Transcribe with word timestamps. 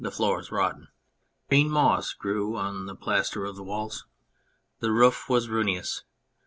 floors 0.11 0.51
rotten; 0.51 0.87
green 1.47 1.69
moss 1.69 2.13
grew 2.13 2.55
on 2.57 2.87
the 2.87 2.95
plaster 2.95 3.45
of 3.45 3.55
the 3.55 3.61
walls; 3.61 4.07
the 4.79 4.91
roof 4.91 5.29
was 5.29 5.47
ruinous. 5.47 6.03